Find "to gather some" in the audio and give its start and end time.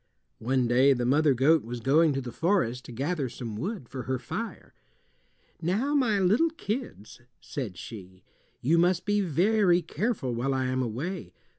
2.85-3.55